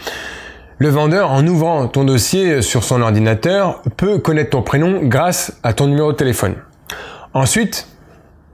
le 0.79 0.89
vendeur, 0.89 1.31
en 1.31 1.47
ouvrant 1.47 1.87
ton 1.87 2.05
dossier 2.05 2.61
sur 2.61 2.83
son 2.83 3.01
ordinateur, 3.01 3.83
peut 3.97 4.19
connaître 4.19 4.51
ton 4.51 4.63
prénom 4.63 5.01
grâce 5.03 5.59
à 5.63 5.73
ton 5.73 5.87
numéro 5.87 6.13
de 6.13 6.17
téléphone. 6.17 6.55
Ensuite, 7.33 7.89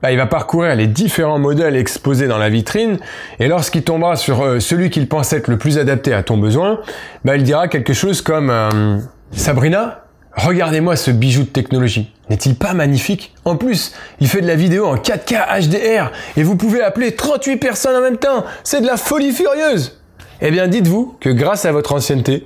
bah, 0.01 0.11
il 0.11 0.17
va 0.17 0.25
parcourir 0.25 0.75
les 0.75 0.87
différents 0.87 1.37
modèles 1.37 1.75
exposés 1.75 2.27
dans 2.27 2.39
la 2.39 2.49
vitrine 2.49 2.97
et 3.39 3.47
lorsqu'il 3.47 3.83
tombera 3.83 4.15
sur 4.15 4.41
euh, 4.41 4.59
celui 4.59 4.89
qu'il 4.89 5.07
pense 5.07 5.31
être 5.31 5.47
le 5.47 5.57
plus 5.57 5.77
adapté 5.77 6.13
à 6.13 6.23
ton 6.23 6.37
besoin, 6.37 6.79
bah, 7.23 7.35
il 7.35 7.43
dira 7.43 7.67
quelque 7.67 7.93
chose 7.93 8.21
comme 8.21 8.49
euh, 8.49 8.97
Sabrina, 9.31 10.05
regardez-moi 10.35 10.95
ce 10.95 11.11
bijou 11.11 11.43
de 11.43 11.49
technologie. 11.49 12.11
N'est-il 12.31 12.55
pas 12.55 12.73
magnifique? 12.73 13.33
En 13.43 13.57
plus, 13.57 13.91
il 14.21 14.27
fait 14.29 14.39
de 14.39 14.47
la 14.47 14.55
vidéo 14.55 14.85
en 14.85 14.95
4K 14.95 15.67
HDR 15.67 16.13
et 16.37 16.43
vous 16.43 16.55
pouvez 16.55 16.81
appeler 16.81 17.11
38 17.11 17.57
personnes 17.57 17.93
en 17.93 17.99
même 17.99 18.15
temps. 18.15 18.45
C'est 18.63 18.79
de 18.79 18.85
la 18.85 18.95
folie 18.95 19.33
furieuse 19.33 19.97
eh 20.43 20.49
bien, 20.49 20.67
dites-vous 20.67 21.17
que 21.19 21.29
grâce 21.29 21.65
à 21.65 21.71
votre 21.71 21.93
ancienneté, 21.93 22.45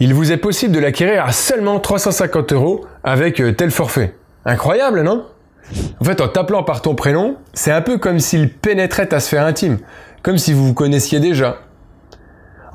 il 0.00 0.14
vous 0.14 0.32
est 0.32 0.38
possible 0.38 0.72
de 0.72 0.78
l'acquérir 0.78 1.24
à 1.24 1.32
seulement 1.32 1.80
350 1.80 2.52
euros 2.52 2.86
avec 3.04 3.40
euh, 3.40 3.52
tel 3.52 3.70
forfait. 3.70 4.14
Incroyable, 4.46 5.02
non? 5.02 5.26
En 6.00 6.04
fait, 6.04 6.22
en 6.22 6.28
t'appelant 6.28 6.62
par 6.62 6.80
ton 6.80 6.94
prénom, 6.94 7.36
c'est 7.52 7.72
un 7.72 7.82
peu 7.82 7.98
comme 7.98 8.20
s'il 8.20 8.50
pénétrait 8.50 9.08
ta 9.08 9.20
sphère 9.20 9.44
intime, 9.44 9.80
comme 10.22 10.38
si 10.38 10.54
vous 10.54 10.68
vous 10.68 10.72
connaissiez 10.72 11.20
déjà. 11.20 11.58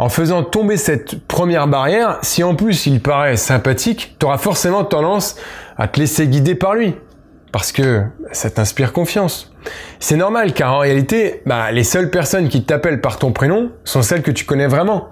En 0.01 0.09
faisant 0.09 0.41
tomber 0.41 0.77
cette 0.77 1.27
première 1.27 1.67
barrière, 1.67 2.17
si 2.23 2.43
en 2.43 2.55
plus 2.55 2.87
il 2.87 3.01
paraît 3.01 3.37
sympathique, 3.37 4.15
tu 4.19 4.25
auras 4.25 4.39
forcément 4.39 4.83
tendance 4.83 5.35
à 5.77 5.87
te 5.87 5.99
laisser 5.99 6.27
guider 6.27 6.55
par 6.55 6.73
lui, 6.73 6.95
parce 7.51 7.71
que 7.71 8.01
ça 8.31 8.49
t'inspire 8.49 8.93
confiance. 8.93 9.53
C'est 9.99 10.15
normal 10.15 10.53
car 10.53 10.73
en 10.73 10.79
réalité, 10.79 11.43
bah, 11.45 11.71
les 11.71 11.83
seules 11.83 12.09
personnes 12.09 12.49
qui 12.49 12.63
t'appellent 12.63 12.99
par 12.99 13.19
ton 13.19 13.31
prénom 13.31 13.69
sont 13.83 14.01
celles 14.01 14.23
que 14.23 14.31
tu 14.31 14.43
connais 14.43 14.65
vraiment. 14.65 15.09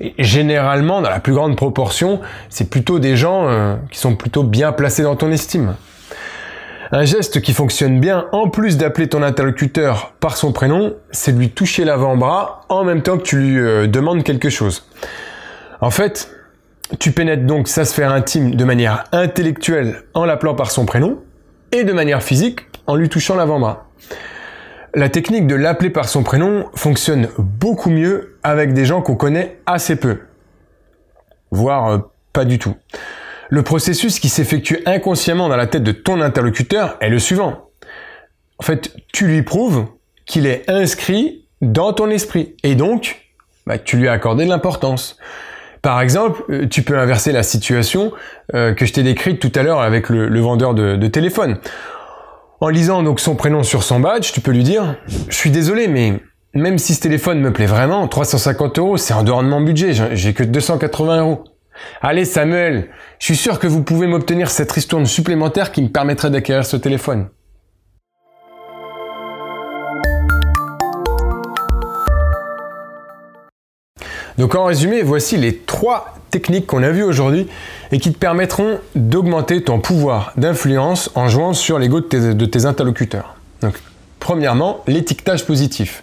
Et 0.00 0.14
généralement, 0.16 1.02
dans 1.02 1.10
la 1.10 1.20
plus 1.20 1.34
grande 1.34 1.54
proportion, 1.54 2.20
c'est 2.48 2.70
plutôt 2.70 2.98
des 2.98 3.16
gens 3.16 3.46
euh, 3.46 3.76
qui 3.90 3.98
sont 3.98 4.16
plutôt 4.16 4.42
bien 4.42 4.72
placés 4.72 5.02
dans 5.02 5.16
ton 5.16 5.30
estime. 5.30 5.74
Un 6.92 7.04
geste 7.04 7.40
qui 7.40 7.52
fonctionne 7.52 8.00
bien, 8.00 8.26
en 8.32 8.48
plus 8.48 8.76
d'appeler 8.76 9.08
ton 9.08 9.22
interlocuteur 9.22 10.12
par 10.18 10.36
son 10.36 10.52
prénom, 10.52 10.96
c'est 11.12 11.32
de 11.32 11.38
lui 11.38 11.50
toucher 11.50 11.84
l'avant-bras 11.84 12.62
en 12.68 12.82
même 12.82 13.02
temps 13.02 13.16
que 13.16 13.22
tu 13.22 13.36
lui 13.36 13.58
euh, 13.60 13.86
demandes 13.86 14.24
quelque 14.24 14.50
chose. 14.50 14.88
En 15.80 15.90
fait, 15.90 16.28
tu 16.98 17.12
pénètres 17.12 17.46
donc 17.46 17.68
sa 17.68 17.84
sphère 17.84 18.10
intime 18.10 18.56
de 18.56 18.64
manière 18.64 19.04
intellectuelle 19.12 20.02
en 20.14 20.24
l'appelant 20.24 20.56
par 20.56 20.72
son 20.72 20.84
prénom 20.84 21.20
et 21.70 21.84
de 21.84 21.92
manière 21.92 22.24
physique 22.24 22.62
en 22.88 22.96
lui 22.96 23.08
touchant 23.08 23.36
l'avant-bras. 23.36 23.86
La 24.92 25.08
technique 25.08 25.46
de 25.46 25.54
l'appeler 25.54 25.90
par 25.90 26.08
son 26.08 26.24
prénom 26.24 26.66
fonctionne 26.74 27.28
beaucoup 27.38 27.90
mieux 27.90 28.36
avec 28.42 28.72
des 28.72 28.84
gens 28.84 29.00
qu'on 29.00 29.14
connaît 29.14 29.60
assez 29.64 29.94
peu, 29.94 30.18
voire 31.52 31.88
euh, 31.88 31.98
pas 32.32 32.44
du 32.44 32.58
tout. 32.58 32.74
Le 33.50 33.62
processus 33.62 34.20
qui 34.20 34.28
s'effectue 34.28 34.78
inconsciemment 34.86 35.48
dans 35.48 35.56
la 35.56 35.66
tête 35.66 35.82
de 35.82 35.92
ton 35.92 36.20
interlocuteur 36.20 36.96
est 37.00 37.08
le 37.08 37.18
suivant. 37.18 37.70
En 38.58 38.62
fait, 38.62 38.94
tu 39.12 39.26
lui 39.26 39.42
prouves 39.42 39.86
qu'il 40.24 40.46
est 40.46 40.70
inscrit 40.70 41.46
dans 41.60 41.92
ton 41.92 42.10
esprit 42.10 42.54
et 42.62 42.76
donc 42.76 43.30
bah, 43.66 43.78
tu 43.78 43.96
lui 43.96 44.06
as 44.06 44.12
accordé 44.12 44.44
de 44.44 44.50
l'importance. 44.50 45.18
Par 45.82 46.00
exemple, 46.00 46.42
euh, 46.50 46.68
tu 46.68 46.82
peux 46.82 46.96
inverser 46.96 47.32
la 47.32 47.42
situation 47.42 48.12
euh, 48.54 48.72
que 48.72 48.86
je 48.86 48.92
t'ai 48.92 49.02
décrite 49.02 49.40
tout 49.40 49.52
à 49.58 49.64
l'heure 49.64 49.80
avec 49.80 50.10
le, 50.10 50.40
vendeur 50.40 50.74
de, 50.74 50.94
de 50.94 51.06
téléphone. 51.08 51.58
En 52.60 52.68
lisant 52.68 53.02
donc 53.02 53.18
son 53.18 53.34
prénom 53.34 53.64
sur 53.64 53.82
son 53.82 53.98
badge, 53.98 54.30
tu 54.32 54.40
peux 54.40 54.52
lui 54.52 54.62
dire 54.62 54.96
Je 55.28 55.34
suis 55.34 55.50
désolé, 55.50 55.88
mais 55.88 56.20
même 56.54 56.78
si 56.78 56.94
ce 56.94 57.00
téléphone 57.00 57.40
me 57.40 57.52
plaît 57.52 57.66
vraiment, 57.66 58.06
350 58.06 58.78
euros, 58.78 58.96
c'est 58.96 59.14
en 59.14 59.22
dehors 59.22 59.42
de 59.42 59.48
mon 59.48 59.60
budget, 59.60 59.92
j'ai 60.12 60.34
que 60.34 60.44
280 60.44 61.20
euros. 61.20 61.44
Allez 62.02 62.24
Samuel, 62.24 62.88
je 63.18 63.26
suis 63.26 63.36
sûr 63.36 63.58
que 63.58 63.66
vous 63.66 63.82
pouvez 63.82 64.06
m'obtenir 64.06 64.50
cette 64.50 64.72
ristourne 64.72 65.06
supplémentaire 65.06 65.72
qui 65.72 65.82
me 65.82 65.88
permettrait 65.88 66.30
d'acquérir 66.30 66.64
ce 66.64 66.76
téléphone. 66.76 67.28
Donc 74.38 74.54
en 74.54 74.64
résumé, 74.64 75.02
voici 75.02 75.36
les 75.36 75.58
trois 75.58 76.14
techniques 76.30 76.66
qu'on 76.66 76.82
a 76.82 76.90
vues 76.90 77.02
aujourd'hui 77.02 77.46
et 77.92 77.98
qui 77.98 78.12
te 78.12 78.18
permettront 78.18 78.78
d'augmenter 78.94 79.62
ton 79.62 79.80
pouvoir 79.80 80.32
d'influence 80.36 81.10
en 81.14 81.28
jouant 81.28 81.52
sur 81.52 81.78
l'ego 81.78 82.00
de 82.00 82.46
tes, 82.46 82.64
interlocuteurs. 82.64 83.36
Donc, 83.60 83.74
premièrement, 84.18 84.82
l'étiquetage 84.86 85.44
positif. 85.44 86.02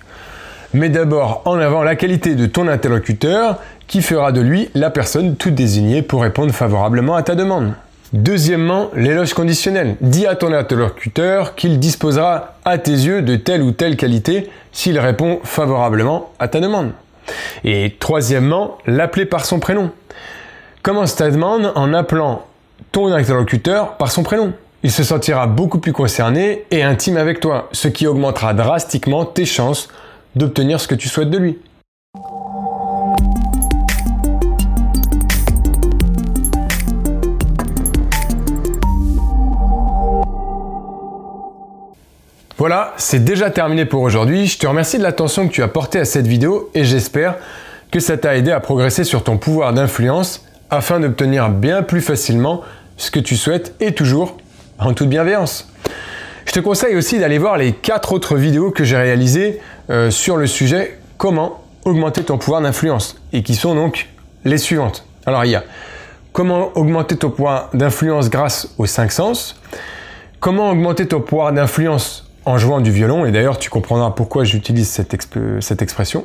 Mets 0.73 0.89
d'abord 0.89 1.43
en 1.45 1.59
avant 1.59 1.81
la 1.81 1.95
qualité 1.95 2.35
de 2.35 2.45
ton 2.45 2.67
interlocuteur 2.67 3.59
qui 3.87 4.01
fera 4.01 4.33
de 4.33 4.41
lui 4.41 4.69
la 4.73 4.89
personne 4.89 5.37
toute 5.37 5.55
désignée 5.55 6.01
pour 6.01 6.23
répondre 6.23 6.51
favorablement 6.51 7.15
à 7.15 7.23
ta 7.23 7.35
demande. 7.35 7.71
Deuxièmement, 8.11 8.89
l'éloge 8.93 9.33
conditionnel. 9.33 9.95
Dis 10.01 10.27
à 10.27 10.35
ton 10.35 10.51
interlocuteur 10.51 11.55
qu'il 11.55 11.79
disposera 11.79 12.55
à 12.65 12.77
tes 12.77 12.91
yeux 12.91 13.21
de 13.21 13.37
telle 13.37 13.61
ou 13.61 13.71
telle 13.71 13.95
qualité 13.95 14.49
s'il 14.73 14.99
répond 14.99 15.39
favorablement 15.43 16.31
à 16.37 16.49
ta 16.49 16.59
demande. 16.59 16.91
Et 17.63 17.95
troisièmement, 17.97 18.77
l'appeler 18.85 19.25
par 19.25 19.45
son 19.45 19.59
prénom. 19.59 19.91
Commence 20.83 21.15
ta 21.15 21.31
demande 21.31 21.71
en 21.75 21.93
appelant 21.93 22.45
ton 22.91 23.11
interlocuteur 23.13 23.95
par 23.95 24.11
son 24.11 24.23
prénom. 24.23 24.51
Il 24.83 24.91
se 24.91 25.03
sentira 25.03 25.47
beaucoup 25.47 25.79
plus 25.79 25.93
concerné 25.93 26.65
et 26.71 26.83
intime 26.83 27.17
avec 27.17 27.39
toi, 27.39 27.69
ce 27.71 27.87
qui 27.87 28.05
augmentera 28.05 28.53
drastiquement 28.53 29.25
tes 29.25 29.45
chances 29.45 29.89
d'obtenir 30.37 30.79
ce 30.79 30.87
que 30.87 30.95
tu 30.95 31.09
souhaites 31.09 31.29
de 31.29 31.37
lui. 31.37 31.57
Voilà, 42.57 42.93
c'est 42.97 43.23
déjà 43.23 43.51
terminé 43.51 43.85
pour 43.85 44.01
aujourd'hui. 44.01 44.47
Je 44.47 44.57
te 44.57 44.65
remercie 44.65 44.97
de 44.97 45.03
l'attention 45.03 45.47
que 45.47 45.53
tu 45.53 45.61
as 45.61 45.67
portée 45.67 45.99
à 45.99 46.05
cette 46.05 46.25
vidéo 46.25 46.71
et 46.73 46.83
j'espère 46.83 47.35
que 47.91 47.99
ça 47.99 48.17
t'a 48.17 48.35
aidé 48.35 48.51
à 48.51 48.59
progresser 48.59 49.03
sur 49.03 49.23
ton 49.23 49.37
pouvoir 49.37 49.73
d'influence 49.73 50.43
afin 50.71 50.99
d'obtenir 50.99 51.49
bien 51.49 51.83
plus 51.83 52.01
facilement 52.01 52.61
ce 52.97 53.11
que 53.11 53.19
tu 53.19 53.37
souhaites 53.37 53.75
et 53.79 53.93
toujours 53.93 54.37
en 54.79 54.93
toute 54.93 55.07
bienveillance. 55.07 55.71
Je 56.47 56.53
te 56.53 56.59
conseille 56.61 56.95
aussi 56.95 57.19
d'aller 57.19 57.39
voir 57.39 57.57
les 57.57 57.73
quatre 57.73 58.13
autres 58.13 58.37
vidéos 58.37 58.71
que 58.71 58.85
j'ai 58.85 58.95
réalisées 58.95 59.59
euh, 59.89 60.09
sur 60.09 60.37
le 60.37 60.47
sujet 60.47 60.97
comment 61.17 61.61
augmenter 61.83 62.23
ton 62.23 62.37
pouvoir 62.37 62.61
d'influence 62.61 63.17
et 63.33 63.43
qui 63.43 63.53
sont 63.53 63.75
donc 63.75 64.07
les 64.45 64.57
suivantes. 64.57 65.05
Alors 65.25 65.43
il 65.43 65.51
y 65.51 65.55
a 65.55 65.65
comment 66.31 66.71
augmenter 66.75 67.17
ton 67.17 67.31
pouvoir 67.31 67.69
d'influence 67.73 68.29
grâce 68.29 68.69
aux 68.77 68.85
cinq 68.85 69.11
sens, 69.11 69.59
comment 70.39 70.71
augmenter 70.71 71.05
ton 71.05 71.19
pouvoir 71.19 71.51
d'influence 71.51 72.31
en 72.45 72.57
jouant 72.57 72.79
du 72.79 72.91
violon, 72.91 73.25
et 73.25 73.31
d'ailleurs 73.33 73.59
tu 73.59 73.69
comprendras 73.69 74.11
pourquoi 74.11 74.45
j'utilise 74.45 74.87
cette, 74.87 75.13
cette, 75.59 75.81
expression. 75.81 76.23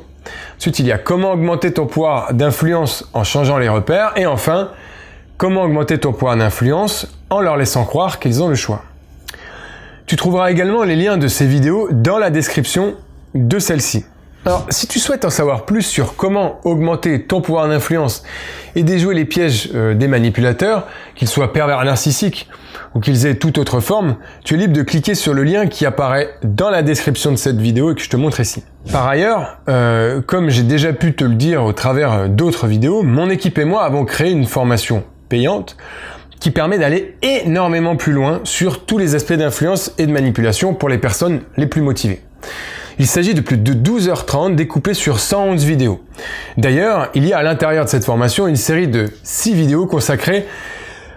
Ensuite, 0.57 0.79
il 0.79 0.85
y 0.85 0.93
a 0.93 0.97
comment 0.97 1.33
augmenter 1.33 1.73
ton 1.73 1.85
pouvoir 1.85 2.33
d'influence 2.33 3.09
en 3.11 3.25
changeant 3.25 3.57
les 3.57 3.67
repères, 3.67 4.13
et 4.15 4.25
enfin, 4.25 4.71
comment 5.37 5.63
augmenter 5.63 5.97
ton 5.97 6.13
pouvoir 6.13 6.37
d'influence 6.37 7.07
en 7.29 7.41
leur 7.41 7.57
laissant 7.57 7.83
croire 7.83 8.19
qu'ils 8.19 8.41
ont 8.41 8.47
le 8.47 8.55
choix. 8.55 8.83
Tu 10.05 10.15
trouveras 10.15 10.51
également 10.51 10.83
les 10.83 10.95
liens 10.95 11.17
de 11.17 11.27
ces 11.27 11.45
vidéos 11.45 11.87
dans 11.91 12.17
la 12.17 12.29
description 12.29 12.95
de 13.33 13.59
celle-ci. 13.59 14.05
Alors, 14.45 14.65
si 14.69 14.87
tu 14.87 14.99
souhaites 14.99 15.23
en 15.23 15.29
savoir 15.29 15.63
plus 15.63 15.83
sur 15.83 16.17
comment 16.17 16.59
augmenter 16.65 17.23
ton 17.23 17.39
pouvoir 17.39 17.69
d'influence 17.69 18.23
et 18.75 18.83
déjouer 18.83 19.15
les 19.15 19.23
pièges 19.23 19.69
euh, 19.73 19.93
des 19.93 20.09
manipulateurs, 20.09 20.87
qu'ils 21.15 21.29
soient 21.29 21.53
pervers 21.53 21.81
narcissiques 21.85 22.49
ou 22.93 22.99
qu'ils 22.99 23.25
aient 23.25 23.35
toute 23.35 23.57
autre 23.57 23.79
forme, 23.79 24.17
tu 24.43 24.55
es 24.55 24.57
libre 24.57 24.73
de 24.73 24.81
cliquer 24.81 25.15
sur 25.15 25.33
le 25.33 25.43
lien 25.43 25.67
qui 25.67 25.85
apparaît 25.85 26.35
dans 26.43 26.69
la 26.69 26.81
description 26.81 27.31
de 27.31 27.37
cette 27.37 27.55
vidéo 27.55 27.93
et 27.93 27.95
que 27.95 28.01
je 28.01 28.09
te 28.09 28.17
montre 28.17 28.41
ici. 28.41 28.63
Par 28.91 29.07
ailleurs, 29.07 29.59
euh, 29.69 30.21
comme 30.21 30.49
j'ai 30.49 30.63
déjà 30.63 30.91
pu 30.91 31.15
te 31.15 31.23
le 31.23 31.35
dire 31.35 31.63
au 31.63 31.71
travers 31.71 32.11
euh, 32.11 32.27
d'autres 32.27 32.67
vidéos, 32.67 33.01
mon 33.01 33.29
équipe 33.29 33.57
et 33.57 33.65
moi 33.65 33.85
avons 33.85 34.03
créé 34.03 34.31
une 34.31 34.45
formation 34.45 35.05
payante 35.29 35.77
qui 36.43 36.51
permet 36.51 36.77
d'aller 36.77 37.15
énormément 37.21 37.95
plus 37.95 38.11
loin 38.11 38.41
sur 38.43 38.85
tous 38.85 38.97
les 38.97 39.15
aspects 39.15 39.31
d'influence 39.31 39.93
et 39.97 40.05
de 40.05 40.11
manipulation 40.11 40.73
pour 40.73 40.89
les 40.89 40.97
personnes 40.97 41.39
les 41.55 41.67
plus 41.67 41.79
motivées. 41.79 42.19
Il 42.99 43.07
s'agit 43.07 43.33
de 43.33 43.39
plus 43.39 43.55
de 43.55 43.73
12h30 43.73 44.53
découpées 44.55 44.93
sur 44.93 45.21
111 45.21 45.63
vidéos. 45.63 46.03
D'ailleurs, 46.57 47.09
il 47.15 47.25
y 47.25 47.31
a 47.31 47.37
à 47.37 47.43
l'intérieur 47.43 47.85
de 47.85 47.89
cette 47.89 48.03
formation 48.03 48.45
une 48.45 48.57
série 48.57 48.89
de 48.89 49.09
6 49.23 49.53
vidéos 49.53 49.85
consacrées 49.87 50.45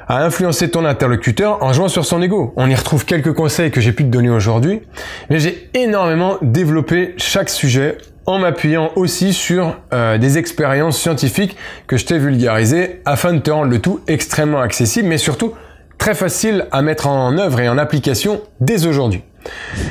à 0.07 0.25
influencer 0.25 0.71
ton 0.71 0.85
interlocuteur 0.85 1.61
en 1.61 1.73
jouant 1.73 1.89
sur 1.89 2.05
son 2.05 2.23
ego. 2.23 2.53
On 2.55 2.71
y 2.71 2.75
retrouve 2.77 3.05
quelques 3.05 3.33
conseils 3.33 3.73
que 3.73 3.81
j'ai 3.81 3.91
pu 3.91 4.05
te 4.05 4.11
donner 4.11 4.31
aujourd'hui, 4.31 4.83
mais 5.29 5.41
j'ai 5.41 5.69
énormément 5.75 6.39
développé 6.41 7.15
chaque 7.17 7.51
sujet 7.51 7.99
en 8.27 8.39
m'appuyant 8.39 8.91
aussi 8.97 9.33
sur 9.33 9.77
euh, 9.93 10.19
des 10.19 10.39
expériences 10.39 10.99
scientifiques 10.99 11.57
que 11.87 11.97
je 11.97 12.05
t'ai 12.05 12.19
vulgarisées 12.19 13.01
afin 13.05 13.33
de 13.33 13.39
te 13.39 13.51
rendre 13.51 13.71
le 13.71 13.81
tout 13.81 14.01
extrêmement 14.07 14.61
accessible, 14.61 15.09
mais 15.09 15.19
surtout 15.19 15.55
très 15.99 16.15
facile 16.15 16.67
à 16.73 16.83
mettre 16.83 17.07
en 17.07 17.39
œuvre 17.39 17.61
et 17.61 17.69
en 17.69 17.79
application 17.79 18.41
dès 18.61 18.87
aujourd'hui. 18.87 19.23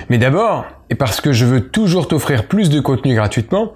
Mais 0.10 0.18
d'abord, 0.18 0.66
et 0.90 0.96
parce 0.96 1.22
que 1.22 1.32
je 1.32 1.46
veux 1.46 1.62
toujours 1.62 2.08
t'offrir 2.08 2.48
plus 2.48 2.70
de 2.70 2.80
contenu 2.80 3.16
gratuitement, 3.16 3.74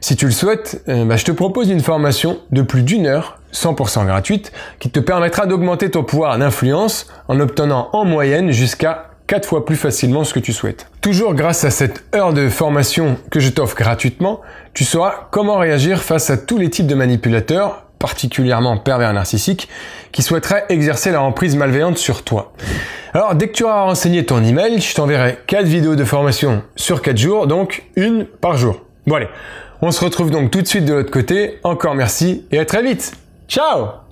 si 0.00 0.16
tu 0.16 0.26
le 0.26 0.32
souhaites, 0.32 0.82
euh, 0.88 1.06
bah, 1.06 1.16
je 1.16 1.24
te 1.24 1.32
propose 1.32 1.70
une 1.70 1.80
formation 1.80 2.38
de 2.50 2.60
plus 2.60 2.82
d'une 2.82 3.06
heure, 3.06 3.38
100% 3.54 4.04
gratuite, 4.04 4.52
qui 4.78 4.90
te 4.90 5.00
permettra 5.00 5.46
d'augmenter 5.46 5.90
ton 5.90 6.04
pouvoir 6.04 6.36
d'influence 6.36 7.06
en 7.28 7.40
obtenant 7.40 7.88
en 7.94 8.04
moyenne 8.04 8.50
jusqu'à 8.50 9.13
4 9.26 9.48
fois 9.48 9.64
plus 9.64 9.76
facilement 9.76 10.24
ce 10.24 10.34
que 10.34 10.40
tu 10.40 10.52
souhaites. 10.52 10.86
Toujours 11.00 11.34
grâce 11.34 11.64
à 11.64 11.70
cette 11.70 12.04
heure 12.14 12.32
de 12.32 12.48
formation 12.48 13.16
que 13.30 13.40
je 13.40 13.50
t'offre 13.50 13.76
gratuitement, 13.76 14.40
tu 14.74 14.84
sauras 14.84 15.28
comment 15.30 15.56
réagir 15.56 16.02
face 16.02 16.30
à 16.30 16.36
tous 16.36 16.58
les 16.58 16.70
types 16.70 16.86
de 16.86 16.94
manipulateurs, 16.94 17.84
particulièrement 17.98 18.76
pervers 18.76 19.12
narcissiques, 19.12 19.68
qui 20.12 20.22
souhaiteraient 20.22 20.66
exercer 20.68 21.10
leur 21.10 21.22
emprise 21.22 21.56
malveillante 21.56 21.96
sur 21.96 22.22
toi. 22.22 22.52
Alors, 23.14 23.34
dès 23.34 23.48
que 23.48 23.52
tu 23.52 23.64
auras 23.64 23.82
renseigné 23.82 24.26
ton 24.26 24.42
email, 24.42 24.80
je 24.80 24.94
t'enverrai 24.94 25.38
4 25.46 25.64
vidéos 25.64 25.96
de 25.96 26.04
formation 26.04 26.62
sur 26.76 27.00
4 27.00 27.16
jours, 27.16 27.46
donc 27.46 27.84
une 27.96 28.26
par 28.26 28.56
jour. 28.56 28.80
Bon 29.06 29.18
on 29.82 29.90
se 29.90 30.02
retrouve 30.02 30.30
donc 30.30 30.50
tout 30.50 30.62
de 30.62 30.66
suite 30.66 30.86
de 30.86 30.94
l'autre 30.94 31.10
côté. 31.10 31.58
Encore 31.62 31.94
merci 31.94 32.46
et 32.50 32.58
à 32.58 32.64
très 32.64 32.82
vite. 32.82 33.12
Ciao 33.48 34.03